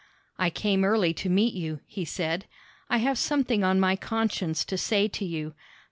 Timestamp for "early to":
0.83-1.29